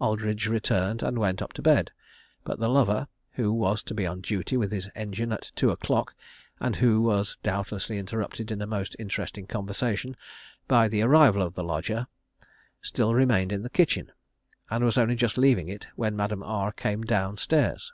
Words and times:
Aldridge 0.00 0.48
returned 0.48 1.02
and 1.02 1.18
went 1.18 1.42
up 1.42 1.52
to 1.52 1.60
bed, 1.60 1.90
but 2.44 2.58
the 2.58 2.68
lover 2.70 3.08
who 3.32 3.52
was 3.52 3.82
to 3.82 3.92
be 3.92 4.06
on 4.06 4.22
duty 4.22 4.56
with 4.56 4.72
his 4.72 4.88
engine 4.94 5.32
at 5.32 5.52
two 5.54 5.68
o'clock, 5.70 6.14
and 6.58 6.76
who 6.76 7.02
was 7.02 7.36
doubtlessly 7.42 7.98
interrupted 7.98 8.50
in 8.50 8.62
a 8.62 8.66
most 8.66 8.96
interesting 8.98 9.46
conversation 9.46 10.16
by 10.66 10.88
the 10.88 11.02
arrival 11.02 11.42
of 11.42 11.52
the 11.54 11.62
lodger 11.62 12.06
still 12.80 13.12
remained 13.12 13.52
in 13.52 13.60
the 13.62 13.68
kitchen, 13.68 14.10
and 14.70 14.82
was 14.82 14.96
only 14.96 15.14
just 15.14 15.36
leaving 15.36 15.68
it 15.68 15.86
when 15.94 16.16
Madame 16.16 16.42
R 16.42 16.72
came 16.72 17.02
down 17.02 17.36
stairs. 17.36 17.92